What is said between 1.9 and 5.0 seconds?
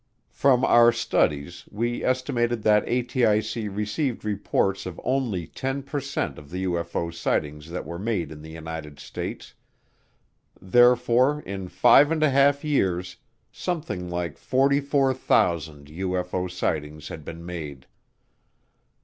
estimated that ATIC received reports of